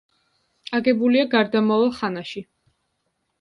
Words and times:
აგებულია 0.77 1.25
გარდამავალ 1.33 1.93
ხანაში. 1.99 2.45